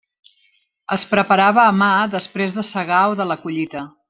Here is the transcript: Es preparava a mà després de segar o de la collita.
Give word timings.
Es 0.95 1.03
preparava 1.11 1.67
a 1.67 1.75
mà 1.83 1.91
després 2.17 2.57
de 2.59 2.67
segar 2.75 3.07
o 3.13 3.19
de 3.23 3.33
la 3.35 3.43
collita. 3.45 3.91